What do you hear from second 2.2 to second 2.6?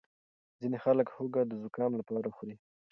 خوري.